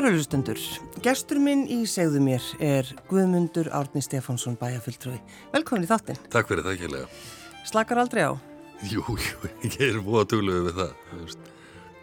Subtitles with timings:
[0.00, 0.56] Kæru hlustundur,
[1.04, 5.18] gestur minn í segðu mér er Guðmundur Árni Stefánsson bæjafulltrúi.
[5.52, 6.16] Velkomin í þáttinn.
[6.32, 7.08] Takk fyrir það, Kjellega.
[7.68, 8.32] Slakar aldrei á?
[8.88, 11.34] Jú, jú, ég er búið að dugluðu við það.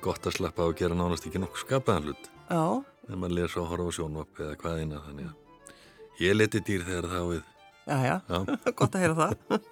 [0.06, 2.30] Gott að slappa á að gera nánast ekki nokkuð skapaðan hlut.
[2.52, 2.62] Já.
[3.08, 7.10] Þegar maður lesa og horfa sjónvap eða hvað eina þannig að ég leti dýr þegar
[7.16, 7.44] það við.
[7.88, 8.40] Já, já, Já.
[8.84, 9.66] gott að heyra það.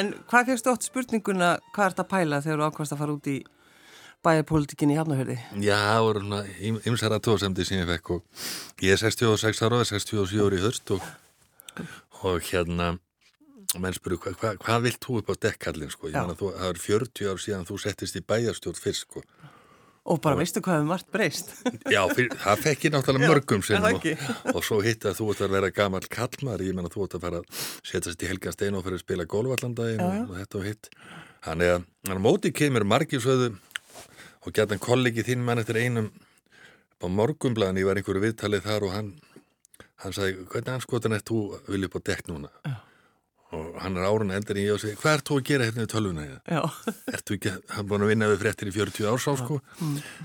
[0.00, 3.30] En hvað fegstu oft spurninguna, hvað ert að pæla þegar þú ákvæmst að fara út
[3.30, 3.38] í
[4.26, 5.36] bæjarpolítikinni í Hafnarfjörði?
[5.62, 8.46] Já, það voru svona ymsar aðtóðsemdi sem ég fekk og
[8.84, 11.04] ég er 66 ára og er 67 ári í höst og,
[12.22, 12.96] og hérna
[13.76, 16.10] og menn spuru, hva, hva, hvað vilt þú upp á dekkallin sko?
[16.10, 19.22] Ég þú, það er 40 ár síðan þú settist í bæjarstjórn fyrst sko.
[20.08, 21.50] Og bara veistu hvað hefur margt breyst?
[21.94, 24.06] Já, fyrir, það fekk ég náttúrulega mörgum það og,
[24.56, 27.26] og svo hitt að þú ert að vera gammal kallmar, ég menna þú ert að
[27.26, 30.00] fara að setjast í helgan stein og fyrir að spila já.
[30.00, 30.88] og, og þetta og hitt
[31.44, 33.52] Þannig að hann móti kemur margisöðu
[34.48, 36.10] og gætan kollegi þín mann eftir einum
[36.98, 39.08] á morgumblaðan, ég var einhverju viðtalið þar og hann,
[40.02, 42.50] hann sagði, hvernig anskotan er þú vilja upp á dekk núna?
[42.66, 42.76] Já.
[43.56, 45.84] Og hann er árun eldur en ég og segi, hvað ert þú að gera hérna
[45.86, 46.24] í tölvuna?
[46.52, 46.58] Já,
[47.16, 49.56] Ertu ekki, hann búin að vinna við fréttir í 40 árs á sko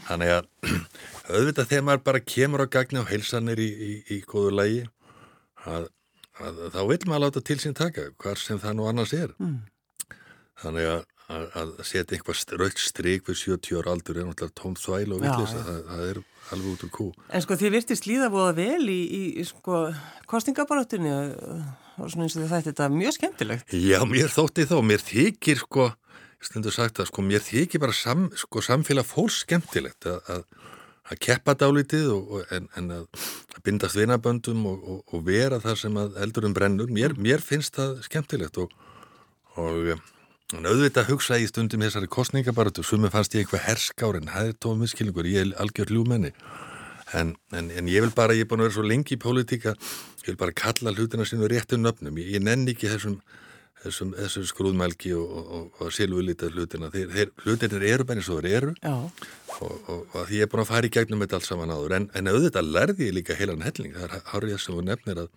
[0.10, 0.50] þannig að
[1.38, 4.82] auðvitað þegar maður bara kemur á gagni og heilsanir í, í, í góðu lægi
[5.72, 5.88] að,
[6.44, 9.62] að, þá vil maður láta til sín taka hvar sem það nú annars er Mm.
[10.64, 14.76] þannig að, að, að setja einhvað raukt strik við 70 ára aldur er náttúrulega tóm
[14.80, 15.62] þvæl og Já, villis já.
[15.68, 16.22] það, það er
[16.54, 19.86] alveg út úr kú en sko þið virtist líða búða vel í, í, í sko
[20.30, 21.14] kostingabarátunni
[22.02, 23.74] og svona eins og þið þætti þetta mjög skemmtilegt.
[23.78, 25.90] Já, mér þótti þó, mér þykir sko,
[26.40, 30.72] ég stundur sagt að sko, mér þykir bara sam, sko, samfélag fólks skemmtilegt að, að,
[31.12, 33.28] að keppa dálítið og, og, en, en að,
[33.66, 38.02] bindast vinaböndum og, og, og vera það sem að eldurum brennur, mér, mér finnst það
[38.08, 38.74] skemmtilegt og,
[39.62, 39.94] og
[40.54, 44.62] en auðvitað hugsa í stundum þessari kostningabaratu, sumi fannst ég eitthvað herskár en það er
[44.62, 46.34] tóma miskilningur, ég er algjör ljúmenni
[47.14, 49.76] En, en, en ég vil bara, ég er búin að vera svo lengi í pólitíka,
[50.24, 52.18] ég vil bara kalla hlutina sinu réttu nöfnum.
[52.22, 53.20] Ég, ég nenni ekki þessum,
[53.84, 56.90] þessum, þessum skrúðmælgi og, og, og, og silvulita hlutina.
[56.94, 59.30] Þeir, þeir, hlutinir eru eins og þeir eru og,
[59.62, 61.98] og, og því ég er búin að fara í gegnum þetta allt saman áður.
[62.00, 63.94] En, en auðvitað lærði ég líka heilan helling.
[64.00, 65.34] Það er hárið sem þú nefnir að,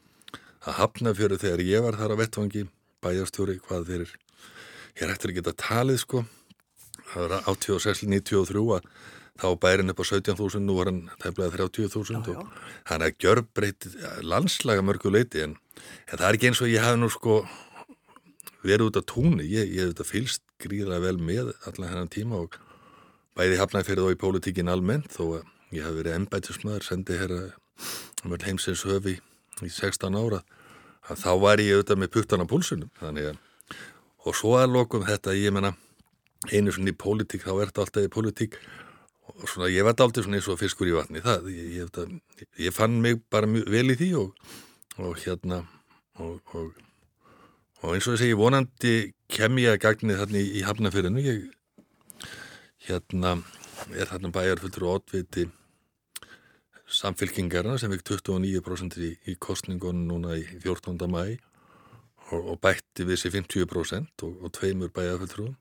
[0.64, 2.68] að hafna fyrir þegar ég var þar á vettvangi,
[3.04, 4.16] bæjastjóri, hvað þeir.
[4.96, 6.24] Ég er eftir að geta talið sko.
[7.12, 8.88] Það var 86-93 að
[9.36, 12.38] þá bærin upp á 17.000, nú var hann tæmlega 30.000 Já, já.
[12.40, 13.88] og hann er gjörbreytt
[14.24, 15.56] landslaga mörgu leiti en,
[16.08, 17.42] en það er ekki eins og ég hafi nú sko
[18.64, 22.40] verið út á túnni, ég, ég hef þetta fylst gríðlega vel með allan hennan tíma
[22.46, 22.56] og
[23.36, 27.36] bæði hafnaði fyrir þá í pólitíkin almennt þó að ég hef verið embætismæður, sendi hér
[27.36, 29.18] að heimsins höfi
[29.62, 30.40] í 16 ára
[31.06, 33.42] að þá var ég auðvitað með puttan á púlsunum þannig að
[34.26, 35.72] og svo að lokum þetta, ég menna
[36.50, 38.58] einu svona í pólitík, þá er þetta alltaf í pólitík
[39.32, 42.74] og svona, ég var aldrei svona eins og fiskur í vatni, það, ég, ég, ég,
[42.74, 44.54] fann mig bara mjög vel í því og,
[45.02, 45.62] og hérna
[46.22, 46.72] og, og,
[47.82, 48.94] og eins og ég segi, vonandi
[49.32, 51.46] kem ég að gagni þarna í, í hafnafyrinu, ég
[52.86, 53.38] hérna
[53.92, 55.48] er þarna bæjarfullur og oddviti
[56.86, 61.02] samfylkingarna sem fikk 29% í, í kostningunum núna í 14.
[61.10, 61.34] mæ
[62.32, 65.54] og, og bætti við sér 50% og, og tveimur bæjarfulltrúum.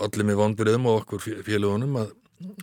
[0.00, 2.14] Allir með vonbyrðum og okkur félagunum að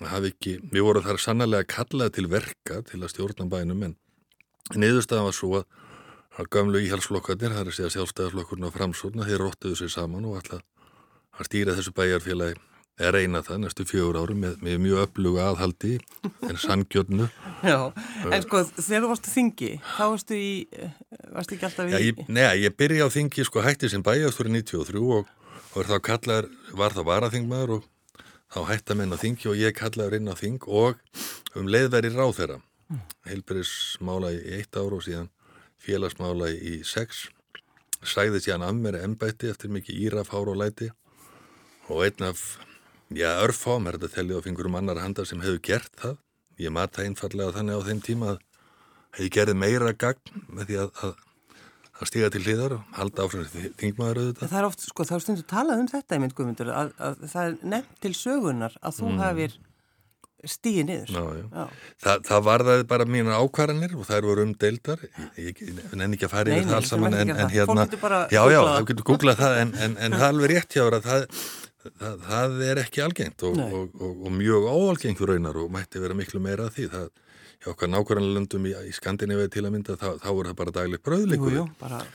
[0.09, 3.97] hafi ekki, við vorum þar sannlega kallað til verka til að stjórna bænum en
[4.75, 5.68] niðurstaðan var svo að
[6.38, 10.38] að gamlu íhalsflokkarnir, það er að segja sjálfstæðarflokkurinn og framsókna, þeir róttuðu sér saman og
[10.38, 10.59] ætla
[11.38, 12.59] að stýra þessu bæjarfélagi
[12.97, 15.97] er reyna það næstu fjögur árum með, með mjög öfluga aðhaldi
[16.49, 17.27] en sangjörnu.
[17.61, 17.79] já.
[18.31, 20.53] En sko þegar þú varst að þingi, þá varstu í,
[21.35, 21.94] varstu ekki alltaf í...
[21.94, 25.29] Já, ég, neða, ég byrja á þingi sko hætti sem bæjastur í 93 og,
[25.75, 27.88] og þá kallar, var þá varaþingmaður og
[28.53, 31.01] þá hætta menn á þingi og ég kallaður inn á þing og
[31.57, 32.61] um leiðveri ráð þeirra.
[33.27, 35.27] Heilbyrðismála í eitt ára og síðan
[35.83, 37.27] félagsmála í sex.
[38.05, 40.89] Sæði síðan af mér embætti eftir mikið íraf, hár og læti
[41.88, 42.41] og einn af,
[43.15, 46.18] já, örfám er þetta tellið á fingurum annar handar sem hefur gert það.
[46.57, 48.44] Ég mata einfallega þannig á þeim tíma að
[49.18, 51.13] hefði gerðið meira gagn með því að, að,
[51.98, 53.48] að stíga til hliðar og halda áfram
[53.80, 54.51] þingmaður auðvitað.
[54.51, 57.24] Það er oft, sko, þá er stundu talað um þetta, ég mynd Guðmundur, að, að
[57.31, 59.57] það er nefnt til sögunar að þú hafir
[60.48, 61.12] stíið niður.
[61.12, 61.45] Já, já.
[61.50, 61.94] Já.
[62.03, 65.06] Þa, það varðaði bara mínar ákvarðanir og þær voru umdeildar.
[65.39, 67.56] Ég, ég nenni ekki að fara yfir það alls saman en, en það.
[67.56, 67.86] Hérna...
[68.30, 68.69] já, já, það.
[68.69, 71.25] það getur googlað það en, en, en það er alveg rétt hjá það,
[72.00, 76.18] það, það er ekki algengt og, og, og, og mjög óalgengt raunar og mætti vera
[76.18, 76.86] miklu meira að því.
[76.94, 77.07] Það,
[77.57, 80.74] hjá okkar nákvæmlega löndum í, í Skandinavíu til að mynda þá, þá er það bara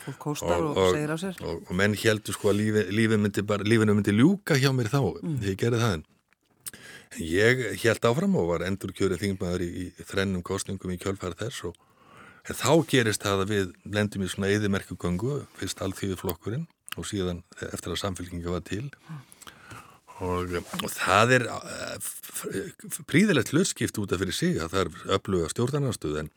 [0.04, 1.40] fólk hóstar og, og segir á sér.
[1.42, 4.92] og, og menn heldur sko að lífi, lífi myndi bara, lífinu myndi ljúka hjá mér
[4.92, 5.38] þá Mm.
[5.42, 6.04] þegar ég gerði það en,
[7.20, 11.66] Ég held áfram og var endur kjörið þingmaður í, í þrennum kostningum í kjölfæra þess
[11.68, 11.76] og
[12.56, 16.64] þá gerist það að við lendum í svona eðimerkugöngu, fyrst allþýðu flokkurinn
[16.96, 18.86] og síðan eftir að samfélkinga var til
[20.22, 21.44] og, og það er
[23.10, 26.32] príðilegt hlutskipt út af fyrir sig að það er öfluga stjórnarnarstöð en,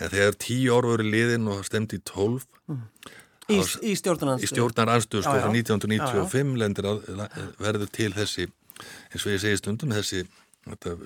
[0.00, 2.82] en þegar tíu ár voru liðin og stemdi í tólf mm.
[3.46, 4.42] Í, í stjórnarnarstöð?
[4.42, 7.04] Í stjórnarnarstöð, sko, frá 1995 lendir að
[7.62, 8.48] verður til þessi,
[9.12, 10.24] eins og ég segi stundum, þessi
[10.66, 10.96] þetta,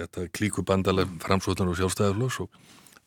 [0.00, 2.58] þetta klíkubandala framsóttan og sjálfstæðarflós og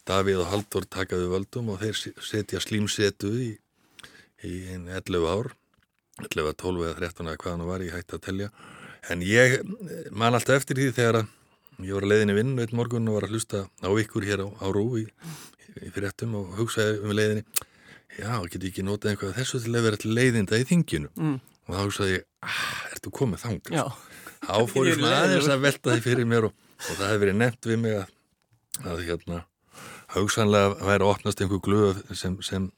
[0.05, 3.51] Davíð og Haldur takaðu völdum og þeir setja slímsetu í,
[4.45, 5.51] í einn 11 ár,
[6.23, 8.51] 11, 12 eða 13 eða hvað hann var, ég hætti að telja.
[9.11, 9.57] En ég
[10.11, 11.21] man alltaf eftir því þegar
[11.83, 14.47] ég var að leiðinni vinn veit morgun og var að hlusta á ykkur hér á,
[14.63, 15.05] á Rú í,
[15.83, 17.43] í fyrirtum og hugsaði um leiðinni.
[18.15, 21.11] Já, geti ekki notað einhvað þessu til að vera til leiðinda í þinginu?
[21.19, 21.39] Mm.
[21.65, 22.61] og þá sagði ég, ah,
[22.93, 23.59] ertu komið þang
[24.45, 27.37] þá fór ég svona aðeins að velta því fyrir mér og, og það hefði verið
[27.41, 28.13] nefnt við mig að,
[28.85, 29.41] að hérna
[30.15, 32.69] haugsanlega væri að opnast einhver glöð sem, sem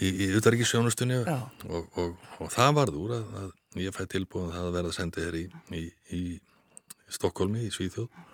[0.00, 4.68] í, í utarikissjónustunni og, og, og það varð úr að, að ég fæ tilbúin það
[4.70, 5.44] að verða sendið hér í,
[5.76, 5.84] í,
[6.16, 6.22] í
[7.10, 8.26] Stokkólmi í Svíþjóð.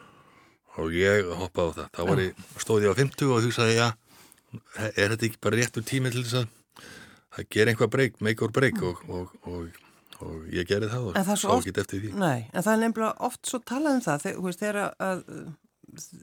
[0.76, 1.86] Og ég hoppaði á það.
[1.96, 3.88] Þá var ég, stóð ég á 50 og þú sagði já
[4.96, 6.52] er þetta ekki bara réttur tími til þess að
[7.36, 8.80] að gera einhvað breyk, make or break?
[8.82, 9.80] Og, og, og,
[10.24, 12.12] og ég gerði það og sá ekki eftir því.
[12.20, 15.24] Nei, en það er nefnilega oft svo talað um það, þegar, þegar að,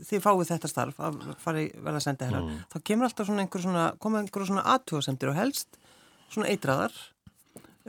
[0.09, 2.59] þið fáið þetta starf að fara í verða senda hérna, mm.
[2.73, 5.81] þá kemur alltaf svona einhver svona, koma einhver svona aðtjóðsendir og helst
[6.33, 6.95] svona eitraðar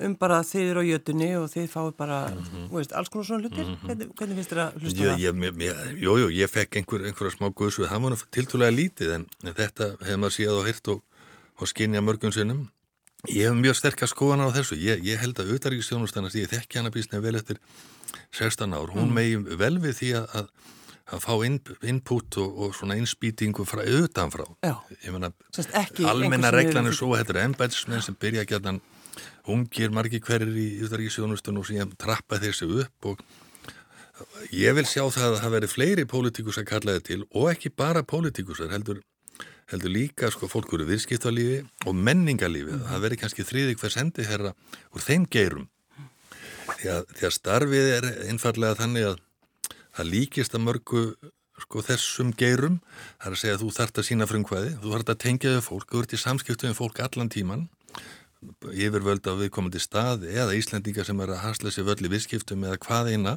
[0.04, 2.66] um bara þið eru á jötunni og þið fáið bara, mm -hmm.
[2.74, 3.86] veist, alls konar svona hlutir mm -hmm.
[3.86, 5.20] hvernig, hvernig finnst þér að hlusta ég, það?
[6.02, 10.36] Jújú, ég fekk einhver, einhverja smá guðsvið, það var tiltúlega lítið en þetta hefur maður
[10.36, 11.02] síðan og hirt og,
[11.60, 12.70] og skinja mörgum sinnum
[13.30, 16.90] ég hef mjög sterkast skoðan á þessu ég, ég held að auðaríkistjónustannast, ég þekki hana
[16.90, 17.60] bísnið vel eftir
[18.32, 19.14] 16 ár, hún mm.
[19.14, 20.48] megi vel við því að,
[21.12, 24.46] að fá in, input og, og svona innspýtingu frá auðanfrá
[26.08, 28.80] almenna reglan er svo að þetta er embætsmenn sem byrja að
[29.52, 33.20] ungir margi hverjir í Íslandsjónustun og síðan trappa þessu upp og
[34.54, 37.72] ég vil sjá það að það veri fleiri pólitíkus að kalla þetta til og ekki
[37.74, 39.02] bara pólitíkusar heldur,
[39.72, 42.88] heldur líka sko fólk úr viðskiptalífi og menningalífi mm.
[42.88, 44.54] það veri kannski þriði hver sendi herra
[44.94, 45.68] úr þeim geirum.
[46.64, 49.18] Því að, því að starfið er einfallega þannig að
[49.94, 51.04] það líkist að mörgu
[51.62, 52.80] sko þessum geirum.
[53.20, 55.66] Það er að segja að þú þart að sína frumkvæði þú þart að tengja þau
[55.68, 57.66] fólk, þú ert í samskiptu með fólk allan tíman
[58.74, 62.80] yfirvöld á viðkomandi stað eða Íslandinga sem er að hasla sér völl í visskiptum eða
[62.82, 63.36] hvað eina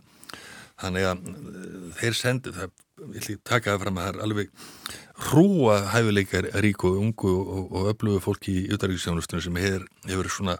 [0.81, 2.73] þannig að eh, þeir sendu það,
[3.07, 4.51] ég ætli taka það fram að það er alveg
[5.27, 10.57] hrúa hæfileikar ríku og ungu og, og öflugu fólki í útaríkisjónustunum sem hefur, hefur svona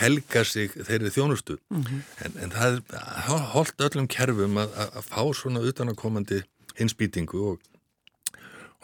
[0.00, 2.02] helga sig þeirri þjónustu mm -hmm.
[2.26, 6.42] en, en það er holdt öllum kerfum að, að, fá svona utanakomandi
[6.78, 7.62] hinspýtingu og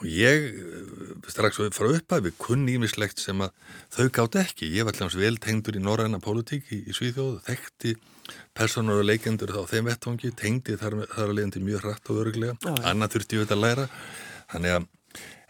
[0.01, 0.55] Og ég,
[1.29, 3.51] strax frá upphæfi, kunni ímislegt sem að
[3.93, 4.71] þau gátt ekki.
[4.73, 7.99] Ég var alltaf vel tengdur í norræna pólitík í, í Svíþjóðu, þekkti
[8.57, 12.57] personar og leikendur þá þeim vettvangi, tengdi þar, þar að leiðandi mjög hratt og öruglega.
[12.89, 13.85] Annað þurfti ég auðvitað að læra.
[14.55, 14.87] Þannig að,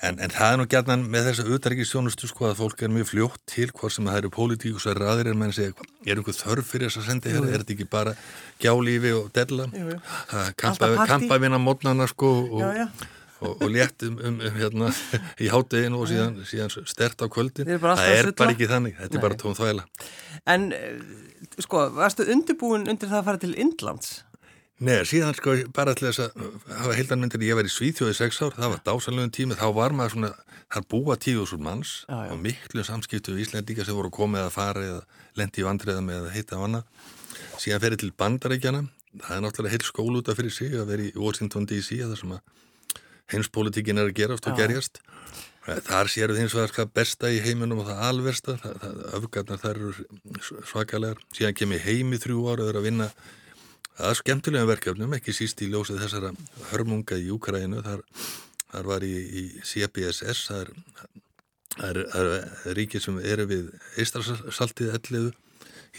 [0.08, 3.46] en, en það er nú gætna með þessa auðarrikistjónustu sko að fólk er mjög fljótt
[3.54, 6.90] til hvað sem það eru pólitíkus og aðrir en menn segja, er einhver þörf fyrir
[6.90, 7.46] þess að senda hér?
[7.46, 8.18] Er þetta ekki bara
[8.58, 9.70] gjálífi og della?
[10.58, 12.60] Kampa vinna mótnana sko og...
[12.66, 14.90] Já, já og, og létt um, um, um hérna
[15.44, 19.20] í hátteginu og síðan, síðan stert á kvöldin það er bara ekki þannig, þetta Nei.
[19.20, 19.86] er bara tón þvægla
[20.48, 20.98] En eh,
[21.60, 24.20] sko, varstu undirbúin undir það að fara til Indlands?
[24.80, 26.44] Nei, síðan sko bara til þess að
[26.78, 30.14] hafa heildanmyndir ég verið í Svíþjóði sex ár, það var dásalögum tími þá var maður
[30.14, 30.30] svona,
[30.72, 32.30] þar búa tíðusur manns já, já.
[32.32, 35.02] og miklu samskiptu í Íslandíka sem voru komið að fara eða
[35.36, 36.80] lendi í vandriða með að heita vanna
[37.60, 38.82] síðan ferið til bandaríkjana
[39.18, 42.14] það er náttúrulega heil skól út af fyrir sig að vera í Washington DC að
[42.14, 42.56] það sem að
[43.30, 45.00] heimspolitíkin er að gerast og gerjast.
[45.66, 48.56] Þar séu þið eins og það besta í heiminum og það alversta.
[49.18, 49.92] Öfgarnar þar eru
[50.66, 51.20] svakalegar.
[51.36, 53.10] Síðan kemur heimi þrjú ára og er að vinna
[54.00, 56.30] að skemmtilega verkefnum ekki síst í ljósið þessara
[56.70, 58.00] hörmunga í Úkrænu þar,
[58.70, 60.70] þar var í, í CBSS það er,
[61.90, 62.30] er, er,
[62.70, 63.68] er ríkið sem eru við
[64.00, 65.34] Ístarsaltið elliðu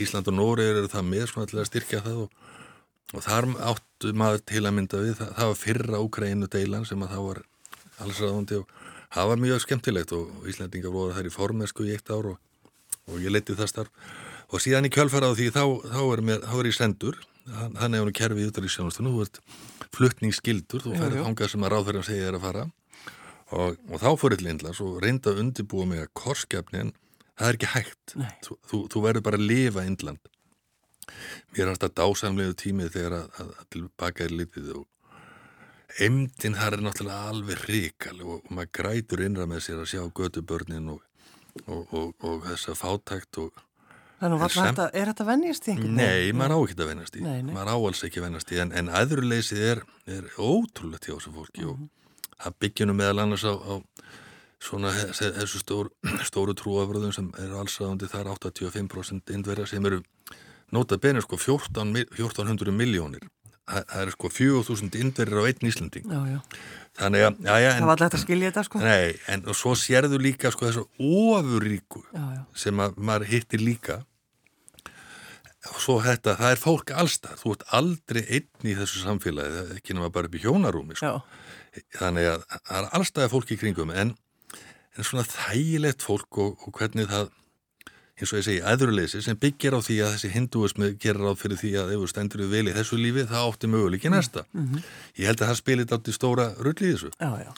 [0.02, 2.42] Ísland og Nóri eru það með svona til að styrkja það og
[3.12, 3.48] og þar
[4.02, 5.14] áttu maður til að mynda við.
[5.20, 7.42] Það, það var fyrra Úkrænu deilan sem að það var
[8.02, 8.72] alls aðhundi og
[9.14, 12.40] það var mjög skemmtilegt og Íslandingar voru þær í formesku í eitt ár og,
[13.06, 13.92] og ég leti það starf.
[14.52, 17.22] Og síðan í kjálfara á því þá, þá, er, mér, þá er ég sendur.
[17.52, 19.40] Þannig að hún er kerfið út af í sjónastunum þú ert
[19.96, 22.66] fluttningsskildur þú færði hangað sem að ráðverðan segja þér að fara.
[23.52, 26.94] Og, og þá fór ég lindlas og reynda að undirbúa mig að korskefni en
[27.36, 28.14] það er ekki hægt.
[28.46, 30.32] Þú, þú, þú verður bara að lifa Índland
[31.52, 34.88] mér er þetta dásamlegu tímið þegar að, að, að tilbaka er litið og
[36.00, 40.06] Emdin þar er náttúrulega alveg ríkal og, og maður grætur innra með sér að sjá
[40.08, 41.02] gödubörnin og,
[41.68, 43.68] og, og þessa fátækt og
[44.22, 44.80] Þannig að sem...
[44.94, 45.74] er þetta vennjast í?
[45.82, 48.74] Nei, maður á ekki að vennjast í, maður á alls ekki að vennjast í, en,
[48.78, 49.82] en aðruleysið er,
[50.14, 51.88] er ótrúlega til þessu fólki mm -hmm.
[52.30, 53.74] og það byggjum meðal annars á, á
[54.62, 55.90] svona þessu stór,
[56.30, 60.04] stóru trúafröðum sem eru allsraðandi þar 85% indverja sem eru
[60.72, 63.28] nota benir sko 14, 1400 miljónir
[63.72, 66.40] það eru sko 4000 indverðir á einn Íslanding já, já.
[67.00, 68.82] þannig að já, það var alltaf að skilja þetta sko.
[68.84, 72.04] Nei, en svo sérðu líka sko þessu ofuríku
[72.58, 74.02] sem að maður hittir líka.
[75.70, 79.94] Og svo þetta, það er fólk allstað þú ert aldrei einn í þessu samfélagi ekki
[79.94, 81.20] náma bara upp í hjónarúmi sko.
[82.00, 84.16] þannig að það er allstaði fólk í kringum en,
[84.98, 87.30] en svona þægilegt fólk og, og hvernig það
[88.22, 91.60] eins og ég segi, aðurleysi sem byggir á því að þessi hinduismi gerir á fyrir
[91.60, 94.44] því að ef þú stendur við vel í þessu lífi það átti möguleiki mm, næsta.
[94.54, 94.84] Mm -hmm.
[95.18, 97.12] Ég held að það spilit átti stóra rull í þessu.
[97.18, 97.52] Já, já.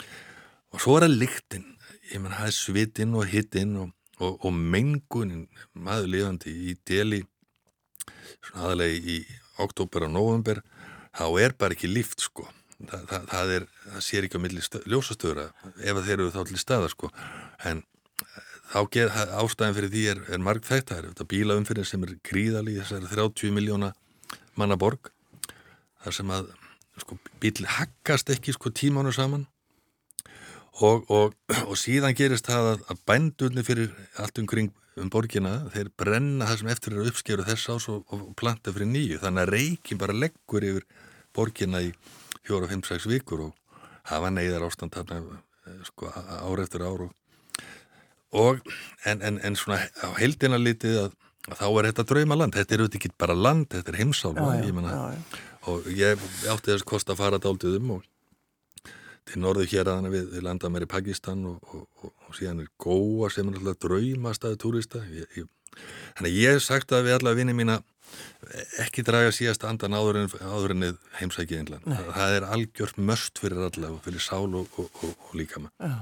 [0.74, 1.68] Og svo er það lyktinn,
[2.14, 3.90] ég menn það er svitinn og hittinn og,
[4.20, 7.24] og, og mengunin maður lifandi í deli
[8.42, 9.26] svona aðalegi í
[9.60, 10.64] oktober og november,
[11.14, 12.48] þá er bara ekki líft sko.
[12.84, 15.46] Það, það, það, er, það sér ekki á milli ljósastöðura
[15.80, 17.12] ef þeir eru þá til staða sko
[17.64, 17.84] en
[18.72, 22.14] þá ger, ástæðin fyrir því er, er margt þægt, það er þetta bílaumfyrir sem er
[22.26, 23.94] gríðali, þessari 30 miljóna
[24.60, 25.12] manna borg,
[26.04, 26.54] þar sem að
[27.02, 29.48] sko, bíl hakkast ekki sko, tímánu saman.
[30.82, 31.36] Og, og,
[31.70, 36.60] og síðan gerist það að, að bændurni fyrir allt umkring um borgina, þeir brenna það
[36.60, 40.18] sem eftir eru uppskeru þess ás og, og planta fyrir nýju, þannig að reikin bara
[40.18, 40.86] leggur yfir
[41.34, 41.92] borgina í
[42.46, 47.14] fjóra, fimm, sex vikur og hafa neyðar ástand þarna eh, sko, ár eftir ár og
[48.34, 48.64] og
[49.06, 51.18] en, en, en svona á heildina litið að,
[51.50, 52.58] að þá er þetta draumaland.
[52.58, 54.50] Þetta er auðvitað ekki bara land, þetta er heimsálma
[55.70, 58.10] og ég átti þess kost að fara dáltið um og
[59.30, 62.64] til norðu hér aðana við, við landa mér í Pakistan og, og, og, og síðan
[62.66, 65.04] er Góa sem er alltaf draumastæði túrista.
[65.04, 67.80] Þannig að ég hef sagt að við alla vinni mína
[68.84, 70.88] ekki draga síðast andan áður en, áður en
[71.20, 71.88] heimsækið einland.
[72.18, 76.02] Það er algjört möst fyrir alla og fyrir sál og, og, og, og líka maður.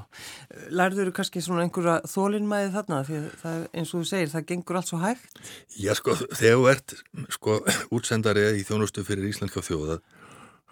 [0.73, 4.81] Lærður þú kannski svona einhverja þólinnmæði þarna því það, eins og þú segir, það gengur
[4.81, 5.43] allt svo hægt?
[5.77, 6.97] Já sko, þegar þú ert
[7.37, 7.59] sko
[7.93, 10.01] útsendari í þjónustu fyrir Íslandska þjóða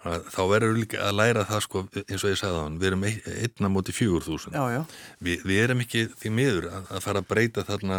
[0.00, 2.88] þá verður við líka að læra það sko eins og ég sagði á hann, við
[2.88, 4.56] erum einna mútið fjögur þúsund.
[5.20, 7.98] Vi, við erum ekki því miður að, að fara að breyta þarna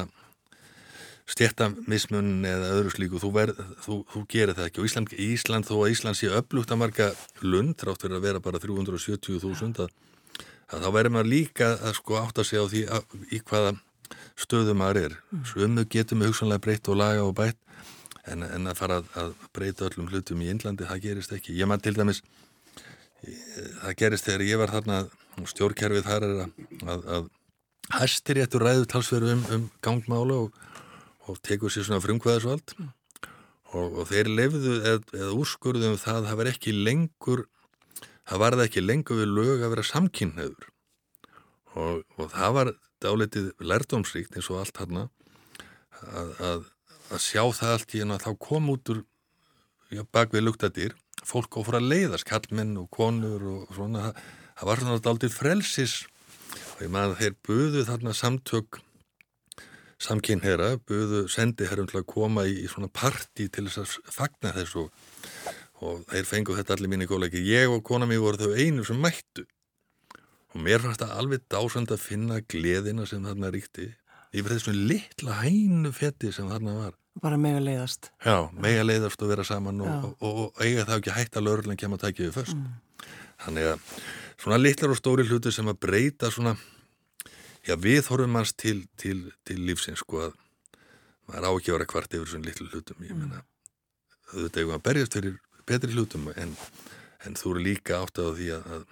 [1.31, 4.81] stjættamismun eða öðru slíku, þú, verð, þú, þú gerir það ekki.
[4.81, 7.07] Og Ísland, Ísland þó að Ísland sé upplugt að marga
[7.45, 9.95] lund, rátt verið að vera bara 370.000 að,
[10.71, 13.73] að þá verður maður líka að sko átta sig á því að, í hvaða
[14.39, 15.17] stöðu maður er.
[15.31, 15.43] Mm.
[15.53, 17.59] svömmu getum við hugsanlega breytt og laga og bætt
[18.27, 21.55] en, en að fara að, að breyta öllum hlutum í Índlandi, það gerist ekki.
[21.57, 22.23] Ég maður til dæmis
[23.21, 25.03] það gerist þegar ég var þarna
[25.51, 26.41] stjórnkerfið þar er
[26.89, 27.29] að
[27.91, 30.59] hæstir ég eftir ræðu talsveru um, um gangmála og
[31.29, 32.75] og tekur sér svona frumkvæðisvald.
[32.77, 32.91] Mm.
[33.71, 37.45] og, og þeir lefðu eð, eða úrskurðum það það var ekki lengur
[38.27, 40.67] það varði ekki lengur við lög að vera samkynneður
[41.75, 46.67] og, og það var dálitið lærdomsríkt eins og allt hann að, að,
[47.11, 49.05] að sjá það allt í en að þá kom út úr
[49.91, 50.97] já, bak við luktadir
[51.27, 54.11] fólk fyrir að leiðast, kallmenn og konur og svona,
[54.57, 55.97] það, var svona dálitið frelsis.
[56.75, 58.81] Og ég maður þeir buðu þarna samtök
[60.01, 64.86] samkynherra buðu sendiherrum til að koma í, í svona parti til þess að fagna þessu
[64.86, 65.08] og,
[65.81, 67.43] og þeir fengu þetta allir mínu góðleiki.
[67.46, 69.46] Ég og kona mér voru þau einu sem mættu
[70.51, 73.91] og mér fannst það alveg dásand að finna gleðina sem þarna ríkti
[74.31, 76.98] yfir þessum litla hænu fetti sem þarna var.
[77.22, 78.12] Bara mega leiðast.
[78.24, 81.75] Já, mega leiðast og vera saman og, og, og eiga það ekki að hætta lögurlega
[81.75, 82.55] en kemur að taka yfir först.
[82.55, 83.10] Mm.
[83.41, 83.98] Þannig að
[84.41, 86.55] svona litlar og stóri hluti sem að breyta svona
[87.68, 90.38] já, við horfum manns til, til, til lífsins sko að
[91.27, 93.44] maður á ekki að vera kvart yfir svona litlu hlutum ég menna,
[94.32, 95.38] auðvitað eigum að berjast fyrir
[95.70, 96.56] betri hlutum en,
[97.25, 98.88] en þú eru líka átt á því að, að,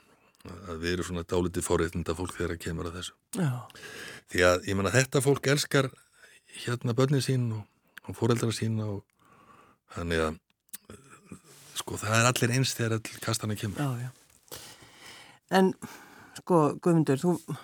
[0.69, 3.51] að við erum svona dálitið fóriðnda fólk þegar það kemur að þessu já.
[4.31, 5.89] því að ég menna þetta fólk elskar
[6.59, 7.65] hérna börnin sín og,
[8.05, 9.01] og fóreldra sín og
[9.95, 10.39] þannig að
[11.79, 14.09] sko það er allir eins þegar all kastana kemur já, já.
[15.49, 15.71] En
[16.37, 17.57] sko Guðmundur, þú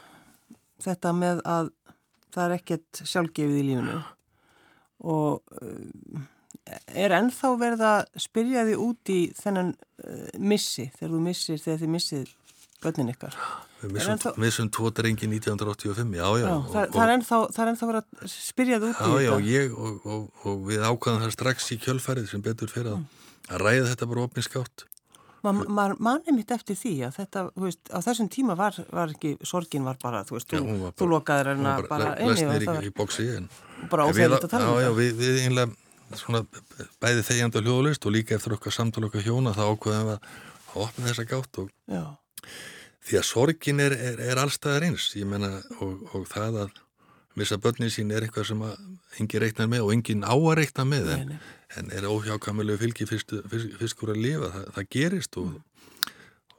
[0.85, 1.73] þetta með að
[2.35, 3.99] það er ekkert sjálfgefið í lífunu
[5.05, 6.23] og uh,
[6.95, 11.81] er ennþá verið að spyrja því út í þennan uh, missi, þegar þú missir, þegar
[11.83, 12.33] þið missir
[12.83, 13.37] börnin ykkar.
[13.85, 13.93] Við
[14.41, 16.45] missum, tvo drengi 1985, já, já.
[16.45, 19.11] já og, það, og, það er ennþá, ennþá verið að spyrjað út í þetta.
[19.11, 20.09] Já, já, ég og,
[20.49, 23.31] og við ákvæðum það strax í kjölfærið sem betur fyrir að, mm.
[23.51, 24.85] að ræða þetta bara ofinskátt.
[25.45, 29.13] Maður ma manni mitt eftir því að þetta, þú veist, á þessum tíma var, var
[29.13, 30.61] ekki, sorgin var bara, þú veist, já,
[30.97, 32.85] þú, lokaður hennar bara, einni og það var...
[32.85, 33.49] í bóksi, en...
[33.91, 34.85] Bara óþægilegt að tala um þetta.
[34.85, 35.73] Já, já, við, við einlega
[36.13, 36.43] svona
[37.01, 40.83] bæði þegjandi og hljóðlust og líka eftir okkar samtal okkar hjóna þá ákveðum við að
[40.85, 42.03] opna þessa gátt og Já.
[43.07, 46.81] því að sorgin er, er, er allstaðar eins ég menna og, og það að
[47.35, 48.63] missa börnin sín er eitthvað sem
[49.19, 51.33] engin reiknar með og engin á að reikna með en,
[51.79, 55.53] en er óhjákamilegu fylgi fyrst, fyrstur að lifa, það, það gerist og,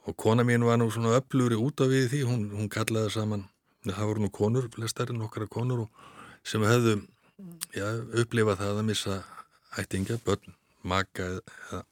[0.05, 3.47] og kona mín var nú svona öfluri út af við því, hún, hún kallaði saman,
[3.87, 6.05] það voru nú konur flestarinn okkar konur og
[6.47, 6.99] sem hefðu
[7.75, 7.87] já,
[8.21, 9.17] upplifað það að missa
[9.77, 10.55] ættingja, börn,
[10.87, 11.83] maka eða,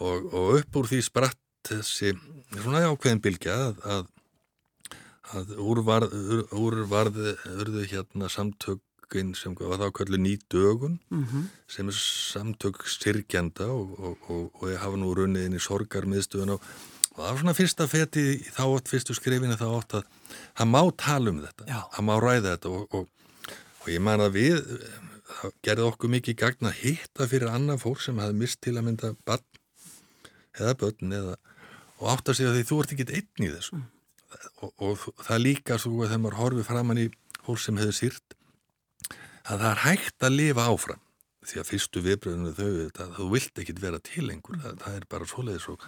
[0.00, 2.14] og, og upp úr því spratt þessi
[2.56, 4.08] svona ákveðin bilgja að, að,
[5.36, 6.14] að úr varð,
[6.56, 7.18] úr varð
[7.54, 11.44] urðu hérna samtökinn sem var þá kallið nýt dögun mm -hmm.
[11.68, 16.60] sem er samtök styrkjanda og, og, og ég hafa nú runnið inn í sorgarmiðstöðun og
[17.16, 18.24] það var svona fyrsta feti
[18.56, 20.04] þá átt fyrstu skrifinu þá átt að
[20.56, 22.68] það má tala um þetta, það má ræða þetta
[23.80, 24.58] og ég man að við
[25.30, 28.86] það gerði okkur mikið gagn að hitta fyrir annað fólk sem hafi mist til að
[28.88, 29.46] mynda bann
[30.58, 31.36] eða börn eða,
[32.00, 33.88] og átt að segja því þú ert ekki einn í þessu mm.
[34.62, 37.06] Og, og það líka svo að þegar maður horfið framann í
[37.40, 38.36] fólk sem hefur sýrt
[39.50, 41.02] að það er hægt að lifa áfram.
[41.40, 45.06] Því að fyrstu viðbröðinu þau það, þú vilt ekki vera til einhver það, það er
[45.14, 45.86] bara svoleiðis og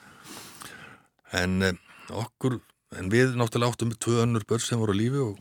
[1.36, 1.82] en eh,
[2.22, 2.56] okkur
[2.96, 5.38] en við náttúrulega áttum tvö önnur börn sem voru lífi og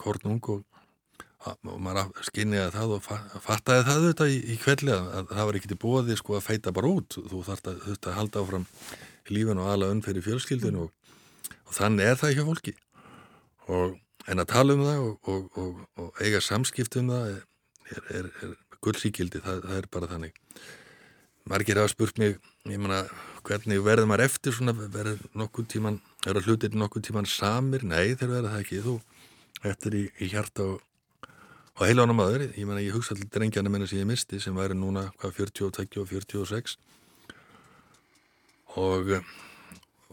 [0.00, 0.64] kornung og
[1.40, 3.06] og maður skinniði það og
[3.40, 6.72] fattaði það auðvitað í, í kvelli að það var ekkert í bóði sko að feita
[6.76, 7.16] bara út.
[7.16, 8.66] Þú þarfst að, að halda áfram
[9.32, 10.90] lífin og ala önn fyrir fjölskyldinu og,
[11.70, 12.74] og þannig er það ekki fólki.
[13.70, 13.96] Og
[14.30, 15.30] en að tala um það og,
[15.62, 17.40] og, og eiga samskipt um það er,
[18.18, 18.52] er, er
[18.82, 20.42] gullsíkildi, það, það er bara þannig.
[21.50, 22.36] Margir hafa spurt mig
[22.68, 23.04] ég menna
[23.46, 25.96] hvernig verður maður eftir svona verður nokkuð tíman,
[26.28, 28.82] er að hlutir nokkuð tíman samir, nei þeir verða það ekki.
[28.84, 28.98] Þú
[29.70, 30.78] eftir í, í hjarta og
[31.80, 34.52] og heila ánum aður, ég menna ég hugsa allir drengjana menna sem ég misti sem
[34.52, 36.74] væri núna hvað 42 og 46
[38.76, 39.14] og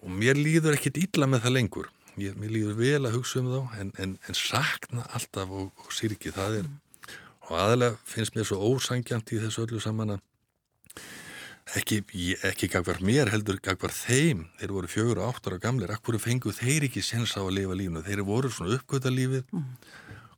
[0.01, 1.91] og mér líður ekkit ítla með það lengur.
[2.17, 5.93] Ég, mér líður vel að hugsa um þá en, en, en sakna alltaf og, og
[5.93, 6.71] sirki það er
[7.47, 10.23] og aðalega finnst mér svo ósangjant í þessu öllu saman að
[11.79, 12.01] ekki,
[12.49, 16.51] ekki gagvar mér heldur gagvar þeim, þeir voru fjögur og áttur á gamleir, akkur fengu
[16.51, 19.45] þeir ekki sens á að lifa lífnu, þeir voru svona uppgöta lífið.
[19.53, 19.77] Mm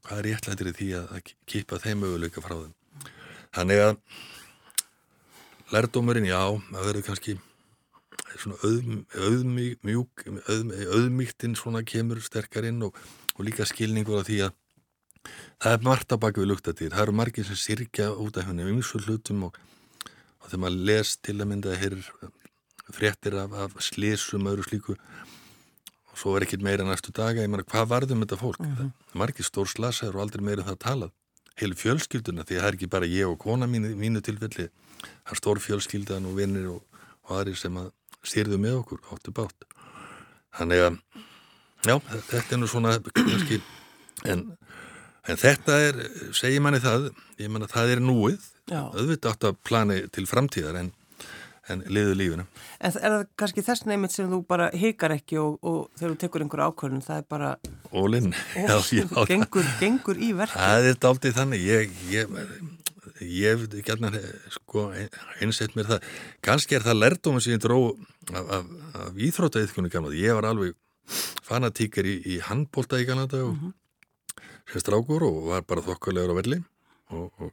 [0.09, 2.73] hvað er réttlættir í því að, að kipa þeim möguleika frá þeim.
[3.53, 3.93] Þannig að
[5.73, 6.41] lærdómurinn, já,
[6.71, 7.35] það verður kannski
[8.37, 8.57] svona
[9.25, 10.25] auðmík,
[10.95, 12.97] auðmíktinn svona kemur sterkarinn og,
[13.35, 14.57] og líka skilningur af því að
[15.59, 16.93] það er margt að baka við luktatýr.
[16.93, 19.57] Það eru margir sem sirkja út af henni umsvöld hlutum og,
[20.39, 21.97] og þegar maður les til að mynda að hér
[22.93, 24.95] fréttir af, af slísum öðru slíku
[26.19, 28.91] svo er ekkit meira næstu daga, ég meina hvað varðum þetta fólk mm -hmm.
[29.07, 31.11] það er margir stór slasaður og aldrei meira um það talað
[31.59, 35.31] heil fjölskylduna, því að það er ekki bara ég og kona mínu, mínu tilfelli það
[35.31, 36.83] er stór fjölskyldan og vinnir og,
[37.27, 37.91] og aðri sem að
[38.25, 39.67] styrðu með okkur áttu bát
[40.57, 40.99] þannig að
[41.87, 41.95] já,
[42.31, 42.95] þetta er nú svona
[44.31, 44.45] en,
[45.29, 46.01] en þetta er,
[46.35, 48.81] segir manni það ég menna það er núið já.
[48.93, 50.93] auðvitað átt að plani til framtíðar en
[51.69, 52.45] en liðu lífinu.
[52.79, 56.19] En er það kannski þess neymitt sem þú bara hikar ekki og, og þegar þú
[56.23, 57.51] tekur einhverju ákvörðun, það er bara...
[57.93, 58.33] Ólinn.
[59.29, 60.57] Gengur, gengur í verki.
[60.57, 61.65] Það er aldrei þannig.
[61.67, 62.39] Ég, ég,
[63.25, 64.11] ég gætna
[64.53, 64.89] sko,
[65.43, 66.11] einsett mér það.
[66.45, 67.79] Kannski er það lerdóma sem ég dró
[68.33, 68.69] af, af,
[69.05, 70.15] af íþróttaiðkunni gamla.
[70.15, 70.77] Ég var alveg
[71.45, 74.43] fanatíkar í, í handbólta í Kanada og mm -hmm.
[74.71, 76.59] sem strákur og var bara þokkulegur á velli
[77.09, 77.51] og, og,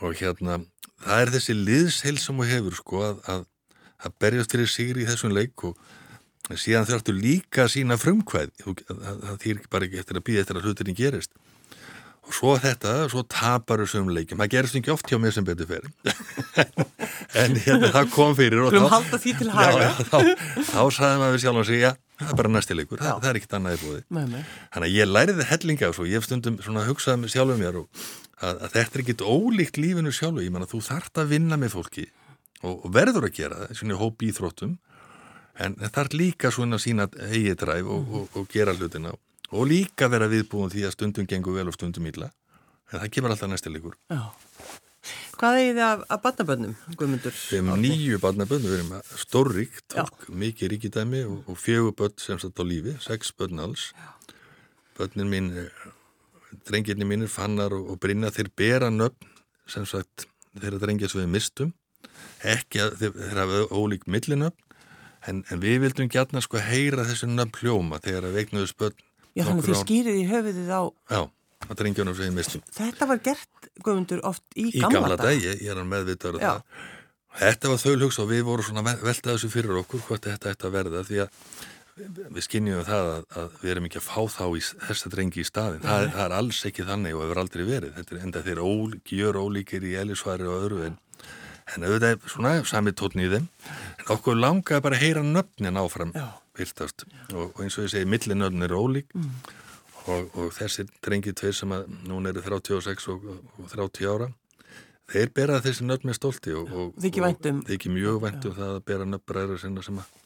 [0.00, 0.64] og hérna
[1.04, 3.46] það er þessi liðsheil sem þú hefur sko að, að,
[4.04, 5.78] að berjast fyrir sigri í þessum leik og
[6.56, 10.94] síðan þurftu líka sína frumkvæð það þýr bara ekki eftir að býða eftir að hlutinni
[10.94, 11.32] gerist
[12.28, 15.68] og svo þetta, svo tapar þessum leikim það gerist ekki oft hjá mér sem betur
[15.70, 15.88] fyrir
[17.42, 18.84] en hérna það kom fyrir og þá,
[19.80, 20.18] já, þá,
[20.68, 23.76] þá saðum við sjálf og segja það er bara næstileikur, það, það er ekkit annað
[23.76, 27.80] í búið þannig að ég læriði hellinga og ég hef stundum hugsað sjálf um mér
[27.82, 28.02] og
[28.42, 31.74] að, að þetta er ekkit ólíkt lífinu sjálfu, ég manna þú þart að vinna með
[31.76, 32.06] fólki
[32.62, 34.76] og, og verður að gera það, svona hóp í þróttum
[35.58, 39.14] en það er líka svona sína eigið dræf og, og, og gera hlutina
[39.54, 42.30] og líka vera viðbúin því að stundum gengur vel og stundum illa
[42.92, 43.96] en það kemur alltaf næstilegur
[45.38, 47.34] Hvað er þið af, af barnabönnum, Guðmundur?
[47.36, 52.40] Við hefum nýju barnabönn, við erum stórríkt, tók mikið ríkidæmi og, og fjögur bönn sem
[52.42, 53.92] satt á lífi, sex bönn alls.
[54.98, 55.52] Bönnin mín,
[56.66, 59.30] drengirni mínir, Fannar og, og Brynna, þeir bera nöfn,
[59.70, 60.26] sem sagt,
[60.58, 61.74] þeirra drengja sem við mistum.
[62.42, 64.80] Ekki að þeir, þeir hafa ólík millinöfn,
[65.30, 69.04] en, en við vildum gætna sko heyra þessu nöfn hljóma þegar að veiknuðu spönn.
[69.38, 70.82] Já, þannig að þið skýrið í höfuðið á...
[71.14, 71.20] Já,
[71.68, 72.62] að drengjónum sem við mistum.
[72.74, 75.38] Þetta var gert, Guðmundur, oft í, í gamla, gamla dag.
[75.38, 76.86] Ég, ég er hann meðvitaður af það.
[77.38, 80.66] Þetta var þau hlugs og við vorum svona veltað þessu fyrir okkur hvort þetta ætti
[80.66, 81.42] að verða því að
[81.98, 85.46] við skinnjum það að, að við erum ekki að fá þá í þessa drengi í
[85.46, 85.84] staðin.
[85.84, 87.94] Það, það er alls ekki þannig og hefur aldrei verið.
[87.98, 90.98] Þetta er enda þeir ól, gjör ólíkir í elisværi og öðru en,
[91.74, 93.48] en auðvitað er svona sami tótni í þeim.
[93.98, 96.14] En okkur langaði bara að heyra nöfnin áfram
[96.58, 99.14] byrtast og, og eins og ég segi millinöfnin er ólík.
[99.14, 99.32] Mm.
[100.08, 103.26] og, og þessir drengi tveir sem að núna eru 36 og,
[103.58, 104.30] og 30 ára
[105.08, 109.84] þeir bera þessi nöfn með stólti og þykir mjög væntum það að bera nöfnbræður sinna
[109.84, 110.16] sem að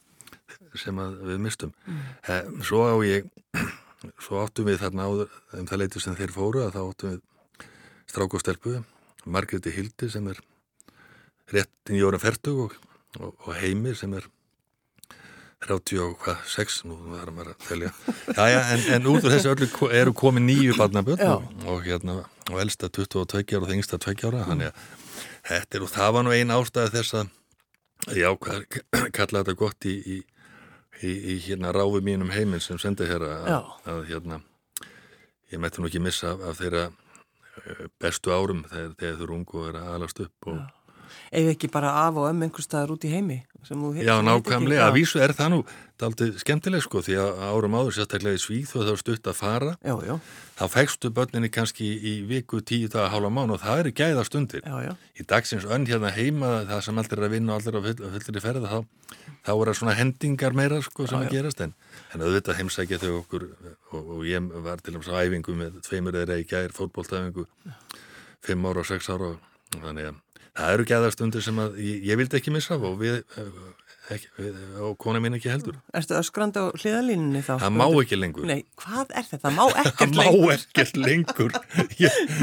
[0.78, 2.62] sem við mistum mm.
[2.64, 3.28] svo á ég
[4.24, 7.68] svo áttum við þarna áður um það leitur sem þeir fóru að þá áttum við
[8.12, 8.78] strák og stelpu
[9.32, 10.40] Margreti Hildi sem er
[11.52, 12.18] réttin í óra
[12.52, 12.74] og,
[13.20, 14.26] og Heimi sem er
[15.62, 17.92] 36, nú varum við að telja.
[18.32, 22.18] Jæja, en, en út af þessu öllu eru komið nýju barnaböld og, og hérna,
[22.50, 24.90] og elsta 22 ára og það yngsta 2 ára, þannig að
[25.52, 28.80] þetta er og það var nú einn ástæði þess að já, hvað
[29.16, 30.18] kalla þetta gott í, í
[31.02, 34.40] í, í hérna ráfi mínum heiminn sem sendi hér að, hérna
[35.52, 39.66] ég mætti nú ekki missa af, af þeirra eh, bestu árum þegar, þegar þú rungu
[39.68, 40.60] er að alast upp og
[41.32, 45.20] Eða ekki bara af og um einhver staðar út í heimi Já, nákvæmlega, að vísu
[45.22, 45.58] er það nú
[46.02, 49.36] aldrei skemmtileg sko, því að árum áður sérstaklega í Svíð og það var stutt að
[49.38, 49.74] fara.
[49.86, 50.14] Já, já.
[50.58, 54.66] þá fækstu börninni kannski í viku tíu daga, hálfa mánu og það eru gæða stundir
[54.66, 58.08] já, í dagsins önn hérna heima það sem allir er að vinna og allir er
[58.08, 59.14] að fullri ferða þá,
[59.46, 61.62] þá er það svona hendingar meira sko sem að gerast.
[61.62, 61.76] En,
[62.16, 66.18] en auðvitað heimsækja þau okkur og, og ég var til og með æfingu með tveimur
[66.24, 67.46] eða í gær fótbóltæfingu
[68.42, 70.20] fimm ára og sex ára og þannig að
[70.58, 73.22] það eru gæðarstundir sem að ég, ég vildi ekki missa og við
[74.12, 75.78] Ekki, og kona mín ekki heldur.
[75.96, 77.54] Erstu öskrandi á hliðalínunni þá?
[77.62, 78.46] Það má ekki lengur.
[78.48, 79.42] Nei, hvað er þetta?
[79.46, 81.50] Það má ekkert lengur Það má ekkert lengur.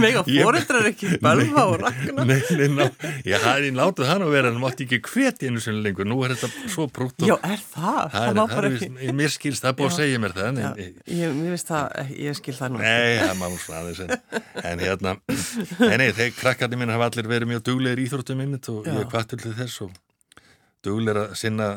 [0.03, 2.25] Mega fóreldrar ekki bölva og rakna.
[2.29, 2.85] Nei, nei, ná.
[3.27, 6.07] Ég hafði látið hann að vera en mátti ekki hveti einu sinni lengur.
[6.09, 8.09] Nú er þetta svo brútt Já, er það?
[8.09, 8.87] Það, það má bara ekki
[9.19, 10.69] Mér skilst það búið að segja mér það Já,
[11.19, 13.45] ég, Mér veist það, ég skil það nú Nei, það má
[13.79, 14.09] aðeins en,
[14.63, 15.11] en hérna
[15.83, 16.79] Nei, nei, þeir krakkarnir
[18.39, 19.99] minn
[20.85, 21.73] duglir að sinna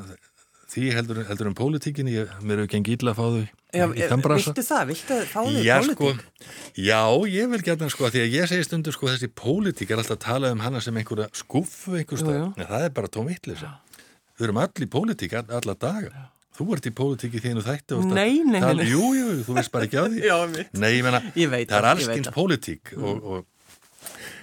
[0.72, 4.24] því heldur, heldur um pólitíkinni, mér hefur gengið illa að fá þau já, í þann
[4.24, 4.52] brasa.
[4.52, 4.84] Viltu það?
[4.90, 5.96] Viltu fá þau í pólitík?
[5.98, 6.50] Sko,
[6.86, 7.00] já,
[7.32, 10.24] ég vil gæta sko, því að ég segi stundu sko þessi pólitík er alltaf að
[10.24, 13.64] tala um hana sem einhverja skuffu einhverstað, en það er bara tómittlis
[14.38, 16.12] við erum allir í pólitík all, alla daga.
[16.12, 16.28] Já.
[16.52, 19.96] Þú ert í pólitíki þínu þættu Nei, nei, nei Jú, jú, þú veist bara ekki
[19.96, 20.18] á því.
[20.28, 20.36] Já,
[20.76, 23.06] Nei, ég menna, það er allskyns pólitík mm.
[23.08, 23.46] og, og,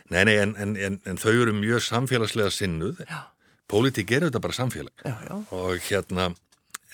[0.09, 3.03] Nei, nei, en, en, en, en þau eru mjög samfélagslega sinnuð.
[3.05, 3.27] Já
[3.69, 4.93] Pólitík er auðvitað bara samfélag.
[5.05, 5.35] Já, já.
[5.53, 6.31] og hérna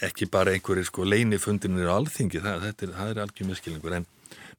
[0.04, 4.08] ekki bara einhverjir sko leinifundinir á alþingi, það, er, það er algjör miskilningur en,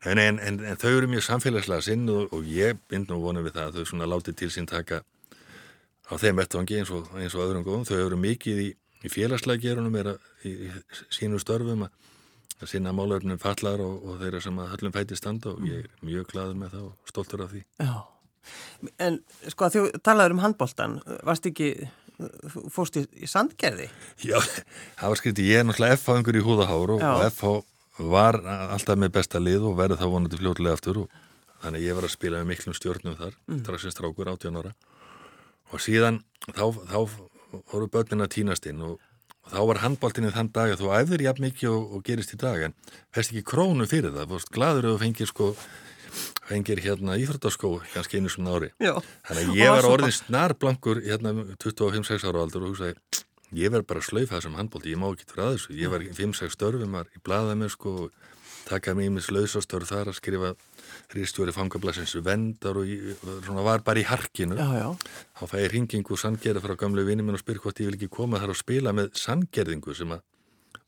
[0.09, 3.59] en, en, en þau eru mjög samfélagslega sinn og, og ég bind nú vonum við
[3.59, 5.02] það að þau svona láti til sín taka
[6.09, 8.68] á þeim vettvangi eins og, eins og öðrum góðum, þau eru mikið í,
[9.05, 10.70] í félagslega gerunum er að í, í
[11.12, 11.92] sínu störfum að,
[12.62, 16.07] að sína málöfnum fallar og, og þeirra sem að höllum fæti standa og ég er
[16.07, 17.62] mjög gladur með það og stoltur af því.
[17.83, 17.94] Já,
[19.05, 19.20] en
[19.52, 21.74] sko að þú talaður um handbóltan, varst ekki
[22.72, 23.88] fórst í, í sandgerði?
[24.24, 24.38] Já,
[24.98, 27.52] það var skriðt ég er náttúrulega F-fáðingur í húðahár og, F-fá
[27.96, 31.22] var alltaf með besta lið og verði þá vonandi fljóðlega aftur og
[31.62, 33.62] þannig ég var að spila með miklum stjórnum þar mm.
[33.62, 34.72] straxins strákur 18 ára.
[35.72, 36.20] Og síðan
[36.52, 36.98] þá, þá
[37.72, 39.00] voru börnin að týnast inn og,
[39.46, 42.40] og þá var handbóltinni þann dag að þú æfður jafn mikið og, og gerist í
[42.42, 42.76] dag en
[43.14, 45.50] færst ekki krónu fyrir það, varst gladur að þú fengir sko
[46.46, 48.94] fengir hérna íþróttaskó kannski einu svona ári Já.
[49.28, 52.96] þannig að ég var orðin snar blankur hérna 25-6 ára aldur og hugsaði
[53.56, 56.06] ég verð bara að slaufa þessum handbólti, ég má ekki vera að þessu ég var
[56.06, 57.94] 5-6 störfum, var í blaða með sko
[58.66, 60.48] taka mér með slausastörf þar að skrifa
[61.12, 64.88] hristjóri fangablasins vendar og, ég, svona var bara í harkinu já, já.
[65.38, 68.40] þá fæ ég ringingu sandgerða frá gamlu vinnum og spyr hvort ég vil ekki koma
[68.42, 70.24] þar og spila með sandgerðingu sem að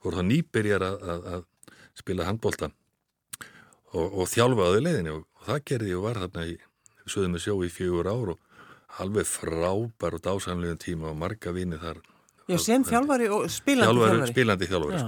[0.03, 1.47] voru þá nýbyrjar að, að, að
[1.99, 2.71] spila handbólta
[3.94, 6.57] og, og þjálfaði leiðinni og, og það gerði ég og var þarna í
[7.09, 11.79] söðum með sjó í fjögur ár og alveg frábær og dásanlegin tíma og marga vini
[11.81, 12.03] þar.
[12.49, 14.29] Já, sem þjálfari og spilandi þjálfari.
[14.33, 15.07] Spilandi þjálfari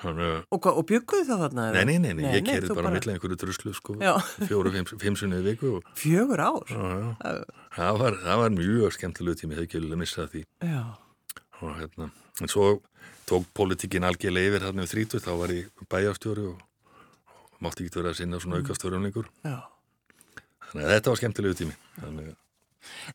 [0.00, 1.64] Hann, og, og bygguðu það þarna?
[1.74, 3.96] Nei, nei, nei, nei ég kerði bara, millega einhverju druslu sko,
[4.48, 5.90] fjóru, fimm, sunnið viku og...
[5.98, 6.72] Fjögur ár?
[6.72, 7.34] Já, já.
[7.74, 10.42] Það var, það var mjög skemmtilegu tími, þau ekki vilja missa því.
[10.64, 10.80] Já,
[11.60, 12.08] og hérna,
[12.40, 12.70] en svo
[13.28, 16.69] tók politíkin algjörlega yfir hann um 30, þá var ég bæjastjóri og, og
[17.64, 19.56] mátti ekki vera að sinna svona aukastjóri um lengur já.
[20.70, 21.76] þannig að þetta var skemmtilegu tími.
[22.00, 22.36] Þannig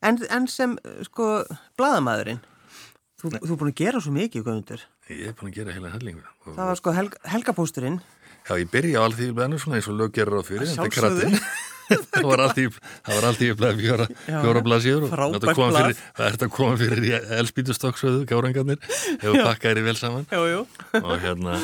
[0.06, 0.76] En, en sem,
[1.08, 1.30] sko,
[1.78, 2.42] bladamæðurinn,
[3.18, 4.84] þú, þú er búin að gera svo mikið, Guðmundur.
[5.10, 7.96] ég er búin að gera heila hellingu og, Það var sko helg, helgapósturinn.
[8.46, 10.94] Já, ég byrja á alþýðu blæðinu svona eins og lög gerir á fyrir, Að þetta
[10.94, 11.40] kratin.
[12.14, 12.42] það var
[13.16, 14.62] var alltaf blæð fjóra, Já, fjóra
[15.74, 18.80] fyrir, það er þetta að koma fyrir í elspítustokksuðu, gárangarnir,
[19.22, 20.26] hefur pakkaðir í vel saman.
[20.30, 20.62] Jú, jú.
[21.02, 21.58] og hérna,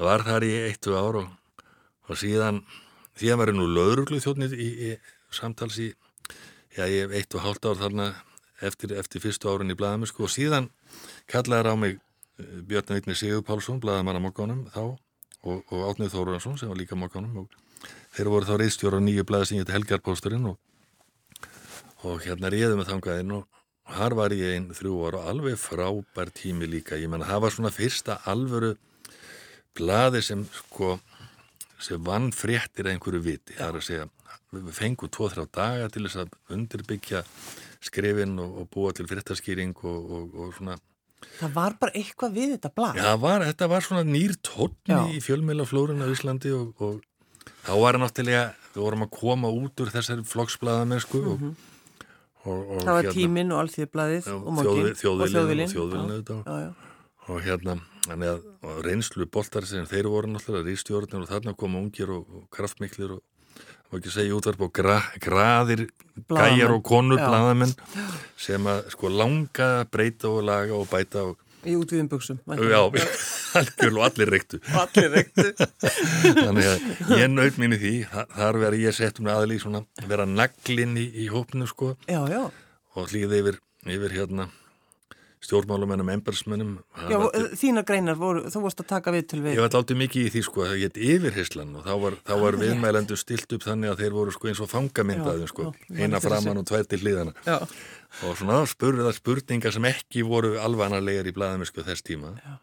[0.00, 1.30] var þar í eittu ár og,
[2.08, 2.62] og síðan,
[3.18, 5.90] síðan var ég nú löðruglu þjóðnið í, í samtals í,
[6.76, 8.10] já, ég hef eitt og hálft ár þarna
[8.64, 10.26] eftir, eftir fyrstu árun í blæðinu sko.
[10.26, 10.70] Og síðan
[11.30, 14.82] kallaði á mig eh, Björn Vigni Sigur Pálsson, blæðamann á mokkanum þá
[15.44, 17.58] og, og Átnið Þóruransson sem var líka mokkanum og
[18.14, 20.56] þeir voru þá reistjóra á nýju blæði sem heit Helgarpósturinn og,
[22.04, 23.48] og hérna réðum við þangaðinn og
[23.94, 27.56] þar var ég einn þrjú ára og alveg frábær tími líka, ég menna það var
[27.56, 28.72] svona fyrsta alvöru
[29.76, 30.96] blaði sem sko
[31.84, 34.08] sem vann fréttir að einhverju viti það er að segja,
[34.54, 37.22] við fengum tvo-þrjá daga til þess að undirbyggja
[37.84, 40.78] skrifin og, og búa til fréttaskýring og, og, og svona
[41.40, 42.98] Það var bara eitthvað við þetta blad.
[43.00, 44.98] Já, var, þetta var svona nýr tónn Já.
[45.08, 48.42] í fjölmjölaflórun á Íslandi og, og þá var það náttúrulega,
[48.74, 51.46] við vorum að koma út úr þessari flokksbladamennsku og,
[52.44, 52.82] og, og Mhm.
[52.84, 56.42] Það var tíminn og allþýðblaðið Já, og þjóðviljinn og þjóðviljinn Já, auðvitað.
[56.44, 56.93] Já, já.
[57.28, 62.10] Og hérna, þannig að reynslu boltar sem þeir voru náttúrulega rístjórnir og þarna koma ungir
[62.12, 63.22] og, og kraftmiklir og
[63.54, 65.84] það var ekki segja útvarp og gra, graðir
[66.28, 66.58] Blaðamenn.
[66.58, 67.28] gæjar og konur, Já.
[67.30, 67.72] blaðamenn
[68.44, 72.36] sem að sko langa breyta og laga og bæta og Í útvíðum buksum.
[72.44, 72.80] já,
[73.56, 75.46] algjörl og allir reyktu Allir reyktu.
[76.44, 79.80] þannig að ég naut mín í því Þa- þar verið ég sett um aðli svona
[80.10, 82.42] vera naglinn í, í hópnu sko Já, já.
[83.00, 83.56] og hlýði yfir,
[83.88, 84.50] yfir hérna
[85.44, 86.72] stjórnmálumennum, embersmennum
[87.10, 89.56] Já, og, þínar greinar voru, þú vorst að taka við til við.
[89.58, 92.34] Ég var látið mikið í því sko að það get yfirheyslan og þá var, þá
[92.42, 96.62] var viðmælendu stilt upp þannig að þeir voru sko eins og fangamyndaðum sko, eina framann
[96.62, 97.34] og tvær til hlýðana
[98.24, 102.36] og svona spurði það spurningar sem ekki voru alvanarlegar í blaðum sko þess tíma.
[102.40, 102.54] Já.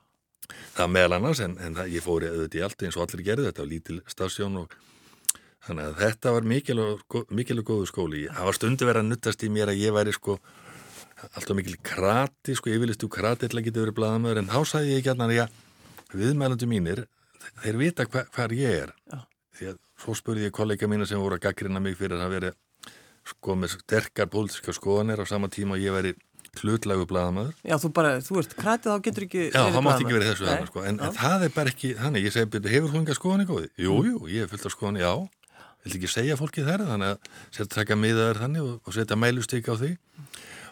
[0.75, 3.49] það meðal annars en, en það, ég fóri auðvitað í allt eins og allir gerði
[3.49, 4.73] þetta var lítil stasjón og
[5.67, 8.25] þannig að þetta var mikilvæg góðu skóli.
[8.31, 10.37] Það var stundu verið að nuttast í mér að ég væri sko
[11.29, 15.03] alltaf mikil krati, sko yfirlistu krati til að geta verið blaðamöður, en þá sagði ég
[15.03, 15.45] ekki að já,
[16.15, 17.05] viðmælandu mínir
[17.61, 19.21] þeir vita hva, hvar ég er Já.
[19.57, 22.51] því að svo spurði ég kollega mína sem voru að gaggrina mig fyrir að vera
[23.31, 26.13] sko með sterkar pólitíska skoðanir á sama tíma og ég væri
[26.61, 30.17] hlutlagu blaðamöður Já, þú bara, þú ert krætið, þá getur ekki Já, það mátti ekki
[30.17, 30.51] verið þessu Nei.
[30.53, 30.85] þarna, sko.
[30.89, 33.69] en, en það er bara ekki þannig, ég segi, hefur þú enga skoðan í góði?
[33.85, 35.13] Jú, jú, ég hef fullt af skoðan, já
[35.81, 39.69] vil ekki segja fólki þær, þannig að setja taka miðaður þannig og, og setja mælustík
[39.71, 39.95] á því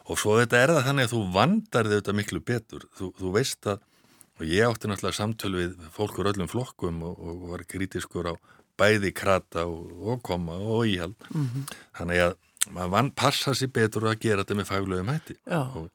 [0.10, 3.68] og svo þetta er það þannig að þú vandar þetta miklu betur þú, þú veist
[3.70, 3.80] að,
[4.40, 8.36] og ég átti náttúrulega samtölu við fólk úr öllum flokkum og, og var kritiskur á
[8.80, 11.66] bæði krata og, og koma og íhald Mhm.
[12.00, 12.36] þannig að
[12.76, 15.62] maður vann, passa sér betur að gera þetta með faglögum hætti Já.
[15.76, 15.90] og,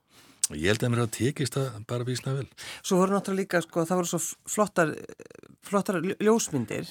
[0.50, 2.46] og ég held að mér að tekist það bara vísna vel
[2.82, 4.94] Svo voru náttúrulega líka, sko, það voru svo flottar,
[5.64, 6.88] flottar ljó- ljósmyndir.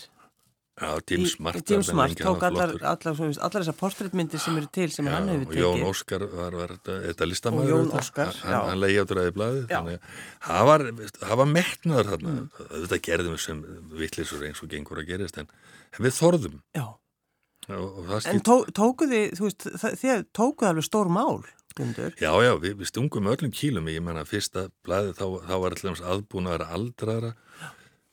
[0.73, 5.05] Já, Jim Smart Jim Smart tók allar, allar, allar, þessar portréttmyndir sem eru til sem
[5.05, 5.61] Já, hann hefur tekið.
[5.61, 7.91] Jón Óskar var, var þetta, þetta listamæður Jón.
[7.99, 8.61] Óskar, hann, já.
[8.71, 9.75] hann leiði á dræði blaði Já.
[9.75, 10.85] þannig að það var,
[11.43, 12.47] var metnaður þarna Mm.
[12.73, 13.61] þetta gerðum við sem
[14.01, 15.51] vittlisur eins og gengur að gerist en,
[16.01, 16.85] við þorðum Já.
[17.69, 19.69] og, og En tó, tókuð þið, þú veist,
[20.01, 21.43] þið tókuð alveg stór mál,
[21.77, 22.13] Gundur.
[22.21, 26.01] Já, já, við, við stungum öllum kílum ég menna fyrsta blaði þá, þá var alltaf
[26.05, 27.31] aðbúin að vera aldrara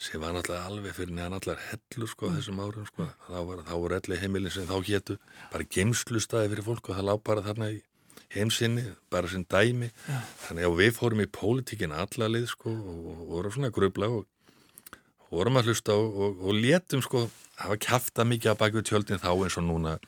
[0.00, 3.06] sem var náttúrulega alveg fyrir neðan allar hellur sko á þessum árum sko.
[3.26, 5.16] Þá, var, þá voru allir heimilin sem þá hétu
[5.52, 7.80] bara geimslustæði fyrir fólk og það lág bara þarna í
[8.30, 9.90] heimsinni, bara sem dæmi.
[10.06, 10.18] Já.
[10.46, 14.24] þannig að við fórum í pólitíkin allalið sko og, vorum svona grubla og,
[15.30, 17.26] vorum að hlusta og, og, og létum sko,
[17.60, 19.98] hafa kjafta mikið að baki við tjöldin þá eins og núna.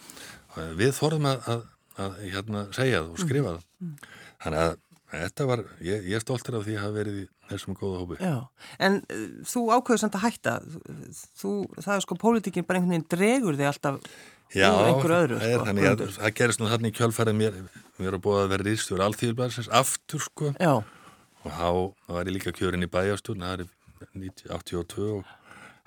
[0.79, 1.69] Við þorðum að, að,
[2.07, 4.01] að hérna, segja það og skrifa það.
[4.43, 4.75] Þannig að
[5.13, 8.19] þetta var, ég, ég er stoltur af því að hafa verið í þessum góða hópi
[8.23, 8.37] Já,
[8.83, 10.55] en uh, þú ákveður samt að hætta,
[11.41, 14.01] þú, það er sko pólitíkin bara einhvern veginn dregur þig alltaf
[14.53, 15.37] Já, úr einhverju öðru.
[15.41, 17.61] er sko, þannig að það gerist nú þannig í kjölfærið mér
[18.03, 20.51] mér er búa að vera rýrstjóri alþýðublaðsins aftur sko.
[20.61, 20.75] Já,
[21.43, 21.71] og þá
[22.13, 23.71] var ég líka kjörin í bæjastjórn það er
[24.13, 25.31] 1982 og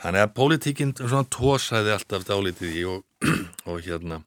[0.02, 3.06] þannig að pólitíkinn svona tósaði alltaf dálítið í og,
[3.70, 4.22] og hérna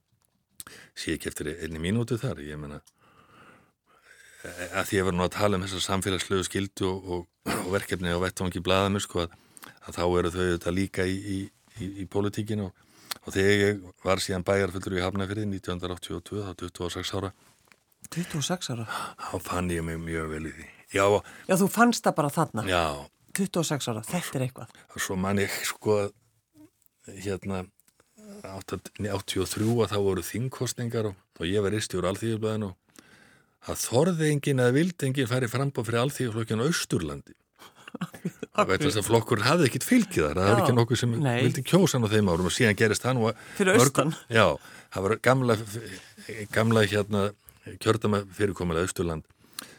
[0.98, 2.80] sé ekki eftir einni mínútu þar ég menna
[4.46, 8.12] að því að vera nú að tala um þessar samfélagslegu skildu og, og, og verkefni
[8.14, 9.34] á vettvangi blaðamur sko að,
[9.88, 11.38] að þá eru þau þetta líka í, í,
[11.82, 12.86] í, í pólitíkinu og,
[13.24, 17.32] og þegar ég var síðan bæjarfullur í Hafnafyrði 1982, þá 26 ára
[18.14, 18.86] 26 ára?
[19.18, 20.66] Þá fann ég mig mjög vel í því.
[20.94, 21.04] Já,
[21.50, 22.64] Já, þú fannst það bara þarna?
[22.64, 22.84] já,
[23.36, 24.78] 26 ára, þetta er eitthvað.
[25.02, 25.98] svo man ég sko
[27.08, 27.64] hérna
[28.44, 31.16] 83 að þá voru þingkostningar og,
[31.48, 32.87] ég var istjúr alþýðublaðin og
[33.66, 37.34] að þorði engin að vildi engin færi frambóð fyrir alþýðuflokkinu á Austurlandi.
[38.58, 41.36] Það veit þess að flokkur hafði ekkit fylgið þar, það var ekki nokkuð sem nei.
[41.44, 43.20] vildi kjósan á þeim árum og síðan gerist að
[43.54, 44.10] Fyrir austan.
[44.34, 44.46] Já,
[44.94, 45.56] það var gamla,
[46.56, 47.22] gamla hérna
[47.82, 49.26] kjördama fyrirkomulega Austurland.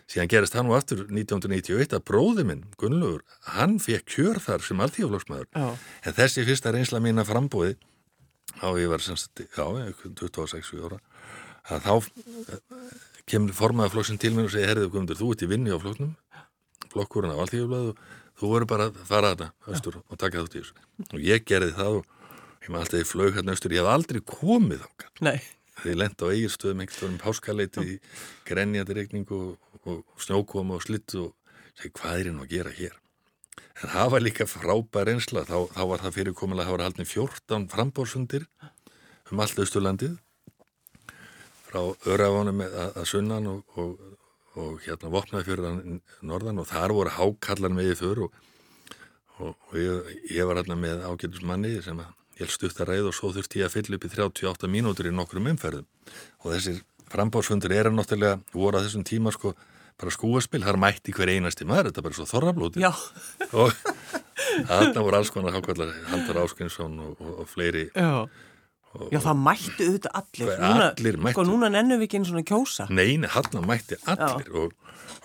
[0.09, 3.21] Síðan gerist það nú aftur 1991 að bróði minn, Gunnlaugur,
[3.53, 5.49] hann fekk kjör þar sem alþjóðflokksmaður.
[5.59, 7.75] En þessi fyrsta reynsla mín að frambóði,
[8.55, 9.65] þá ég var semst, já,
[10.23, 10.97] 26 ára,
[11.69, 11.93] að þá
[13.29, 16.15] kemur formaða flokksinn til mér og segir, herðið Guðmundur, þú ert í vinni á flokknum,
[16.93, 17.93] flokkurinn af alþjóðblaðu,
[18.39, 20.89] þú verður bara að fara að þetta östur og taka þátt í þessu.
[21.09, 22.11] Og ég gerði það og
[22.63, 24.85] ég maður alltaf í flög hérna östur, ég hef aldrei komið.
[25.25, 25.39] Nei,
[25.79, 27.93] Þegar ég lent á eigirstöðum einhvern veginn páskaleiti í
[28.47, 31.29] grenjandi regningu og, og snjókoma og slitt og
[31.79, 32.97] segi hvað er hann að gera hér?
[33.79, 37.69] En það var líka frábær einsla, þá, þá var það fyrirkomulega, það var haldin 14
[37.71, 38.47] frambórsundir
[39.31, 40.17] um allt Östurlandið
[41.69, 43.97] frá Örafonum að, að sunnan og, og,
[44.59, 45.81] og hérna vopnaði fyrir
[46.25, 48.37] norðan og þar voru hákallar með í för og,
[49.39, 53.17] og, ég, ég var hérna með ágætus manni sem ég held stutt að ræða og
[53.17, 55.87] svo þurfti ég að fylla upp í 38 mínútur í nokkrum umferðum.
[56.43, 56.79] Og þessir
[57.11, 59.53] frambórsfundur eru náttúrulega voru að þessum tíma sko
[59.99, 62.85] bara skúaspil, það er mætti hver einasti maður, þetta er bara svo þorrablóti
[63.59, 63.73] og
[64.69, 67.89] þarna voru alls konar hákallar Haldur Áskinsson og fleiri.
[67.91, 68.29] Já.
[68.89, 70.53] Já, það mættu auðvitað allir.
[70.59, 71.35] Núna, allir mættu?
[71.35, 72.87] Sko, núna nennum við ekki einu svona kjósa.
[72.89, 74.73] Nein, hann mætti allir og,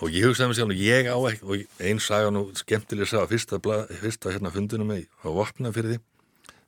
[0.01, 3.61] og ég hugsaði mig sjálf ég á ekki, og einn saga nú skemmtilega sá fyrsta,
[4.03, 6.03] fyrsta hérna fundinu mig á vopna fyrir því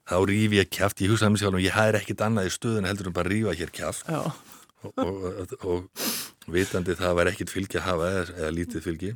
[0.07, 3.09] þá rífi ég kæft, ég hugsaði mig sjálf ég hafði ekkit annað í stöðun heldur
[3.11, 4.31] en bara rífa hér kæft og,
[5.03, 9.13] og, og vitandi það var ekkit fylgi að hafa eða, eða lítið fylgi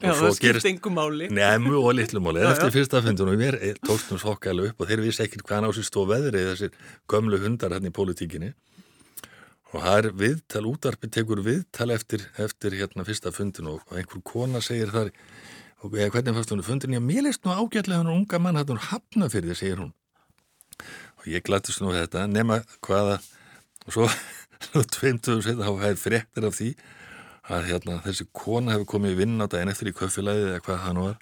[0.00, 1.28] já það skipti gerist- engu máli.
[1.30, 5.22] Nefnu og litlumáli, Já, eftir fyrsta fundunum mér eh, tókstum sokkælu upp og þeir vissi
[5.26, 6.70] ekkert hvaðan á sér stóð veðrið þessir
[7.08, 8.52] gömlu hundar hérna í pólitíkinni.
[9.72, 14.60] Og það er viðtal, útarpi tekur viðtal eftir, eftir hérna fyrsta fundun og einhver kona
[14.60, 15.10] segir þar
[15.82, 18.78] og eða, hvernig fannst hún fundin, já mér leist nú ágætlega hann unga mann, hann
[18.78, 19.92] hafna fyrir því, segir hún.
[21.18, 23.16] Og ég glættist nú þetta nema hvaða
[23.86, 24.08] og svo,
[24.96, 26.68] tveimtuðum setja þá hefði fréttir af því
[27.50, 30.82] að hérna, þessi kona hefur komið í vinn á daginn eftir í köffilæði eða hvað
[30.84, 31.16] það nú var.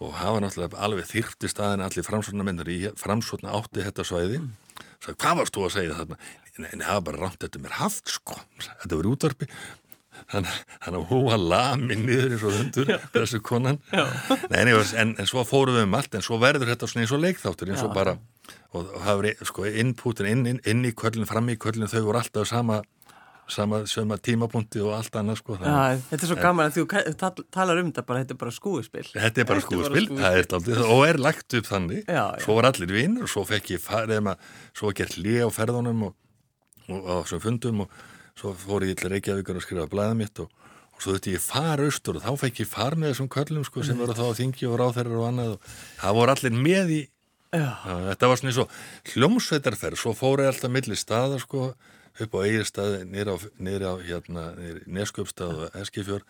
[0.00, 4.40] Og hafa náttúrulega alveg þyrfti staðin allir framsvotna myndar í framsvotna átti þetta svæði.
[5.00, 6.18] Svo, hvað varst þú að segja þarna?
[6.60, 8.36] Nei, það var bara rámt þetta mér haft sko.
[8.64, 9.48] Þetta var útvarpi.
[10.30, 10.56] Þannig
[10.90, 13.78] að hún var lamin niður eins og hundur þessu konan.
[13.92, 17.14] Nei, nei, en, en svo fórum við um allt en svo verður þetta svona eins
[17.16, 18.18] og leikþáttur eins og bara
[18.74, 22.20] og það var sko inputin inn, inn, inn í köllin, fram í köllin þau voru
[22.20, 22.80] alltaf sama
[23.50, 26.84] sama, sama tímapunkti og allt annað sko Já, þetta er svo gaman að þú
[27.54, 29.04] talar um þetta bara, þetta er bara skúispil.
[29.12, 30.06] Þetta er bara Þetta skúffuspil.
[30.20, 32.40] það er daldið og er lagt upp þannig, Já, já.
[32.46, 36.06] svo var allir vinnur og svo fekk ég farið maður, svo gert lið á ferðunum
[36.08, 36.16] og,
[36.90, 38.00] og á þessum fundum og
[38.40, 40.48] svo fór ég til Reykjavíkur að skrifa blæða mitt og,
[40.94, 43.82] og svo þurfti ég fara austur og þá fekk ég far með þessum köllum sko,
[43.84, 47.00] sem voru þá á þingi og ráþærar og annað og það voru allir með í,
[47.50, 48.74] Já, þetta var svona eins og
[49.10, 51.72] hljómsveitarferð, svo fóru ég alltaf milli staða sko,
[52.20, 54.44] upp á eigirstaði niður á, á hérna,
[54.86, 56.24] nesköpstað og eskifjör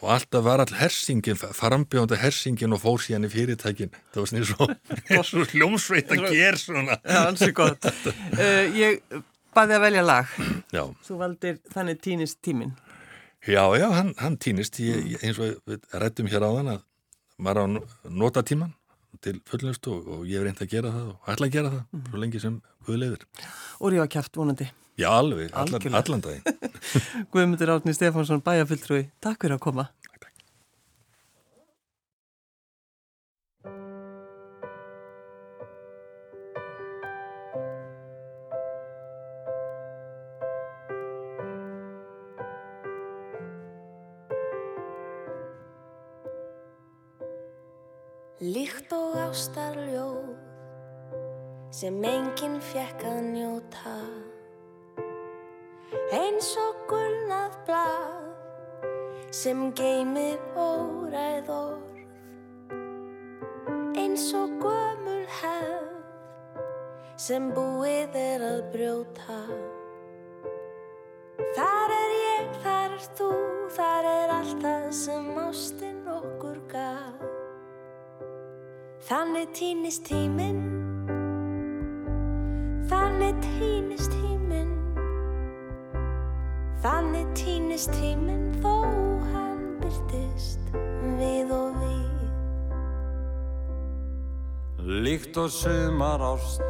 [0.00, 4.76] og alltaf var all hersingin, frambjónda hersingin og fór síðan í fyrirtækin það var svona
[5.10, 9.02] eins og hljómsveit að gera svona uh, ég
[9.56, 10.32] baði að velja lag.
[10.72, 12.72] já, Þú valdir þannig týnist tíminn.
[13.46, 16.82] já, já hann, hann týnist ég, eins og við rættum hér áðan að
[17.36, 17.66] maður á
[18.10, 18.72] nota tíman
[19.24, 21.84] til fullnustu og, og ég hef reynd að gera það og ætla að gera það,
[22.10, 23.22] svo lengi sem Guð leiðir.
[23.82, 24.68] Og rífa kæft vonandi.
[24.96, 26.42] Já, alveg, allan, allan daginn.
[27.32, 29.02] Guðmundur Átni Stefánsson, bæjarfulltrúi.
[29.20, 29.90] Takk fyrir að koma.
[48.40, 50.32] Líkt og ástarljóð
[51.76, 53.92] sem enginn fjekk að njóta
[59.46, 61.98] sem geymir óræð orð.
[63.94, 65.92] Eins og gömul hefð
[67.26, 69.38] sem búið er að brjóta.
[71.54, 73.30] Þar er ég, þar er þú,
[73.78, 77.22] þar er allt það sem ástin okkur gaf.
[79.06, 80.62] Þannig týnist tíminn.
[82.90, 84.74] Þannig týnist tíminn.
[86.82, 89.05] Þannig týnist tíminn þó
[89.96, 90.60] byrtist
[91.18, 92.24] við og við.
[95.06, 96.62] Líkt og sumar ást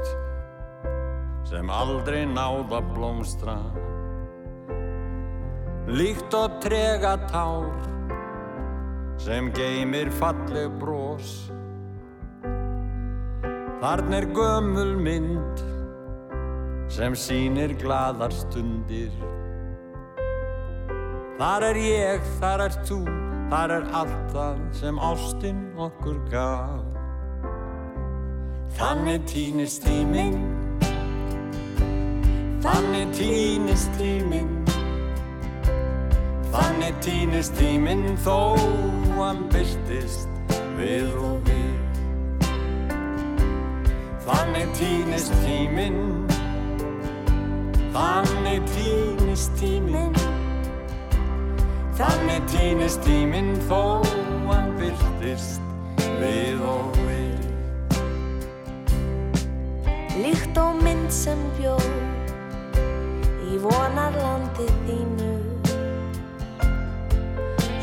[1.47, 3.59] sem aldrei náða blómstra.
[5.87, 7.75] Líkt og trega tár
[9.19, 11.51] sem geymir falleg brós.
[13.83, 15.65] Þarn er gömul mynd
[16.91, 19.36] sem sínir gladar stundir.
[21.37, 22.97] Þar er ég, þar er þú,
[23.53, 26.95] þar er allt það sem ástinn okkur gaf.
[28.79, 30.39] Þannig týnist tíminn,
[32.65, 34.49] þannig týnist tíminn,
[36.55, 38.57] þannig týnist tíminn þó
[39.19, 42.49] hann byrtist við og við.
[44.25, 46.01] Þannig týnist tíminn,
[47.93, 50.17] þannig týnist tíminn,
[51.97, 54.05] þannig týnist tíminn þó
[54.47, 55.63] hann byrtist
[56.21, 57.47] við og við.
[60.21, 61.77] Líkt og mynd sem bjó
[63.47, 65.33] í vonarlandi þínu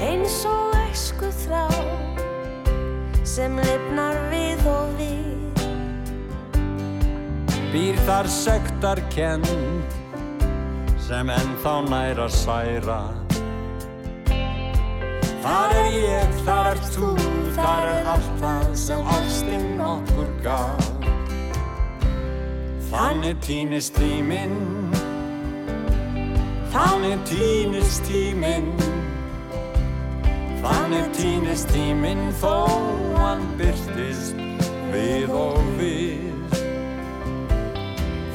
[0.03, 1.66] Eins og æsku þrá
[3.26, 5.64] sem lifnar við og við
[7.74, 9.49] Býr þar sektar kend
[11.01, 13.23] sem ennþá nær að særa.
[15.44, 17.08] Þar er ég, þar er þú,
[17.52, 20.86] þar er allt það sem ástin okkur gaf.
[22.88, 24.56] Þannig týnist tíminn,
[26.72, 28.72] þannig týnist tíminn,
[30.64, 32.56] þannig týnist tíminn þó
[33.18, 34.39] hann byrtist
[34.96, 36.56] við og við.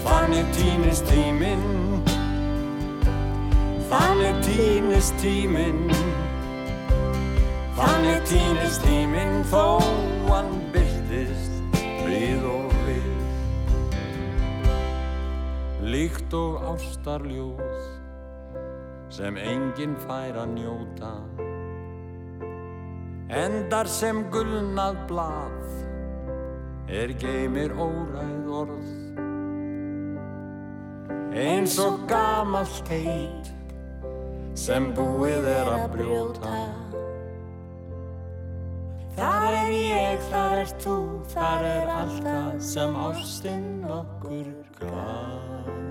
[0.04, 1.66] Þannig týnist tíminn
[3.88, 5.86] Þannig týnist tíminn
[7.78, 9.78] Þannig týnist tíminn þó
[10.26, 13.04] hann byrtist við og við
[15.86, 17.60] Líkt og ástarljóð
[19.14, 21.12] sem enginn fær að njóta.
[23.44, 25.70] Endar sem gulnað blað
[26.98, 28.90] er geymir óræð orð.
[31.38, 33.54] Eins og gamalt heit
[34.58, 36.58] sem búið er að brjóta.
[39.18, 40.96] Þar er ég, þar er þú,
[41.32, 45.87] þar er allt það sem ástinn okkur gaf.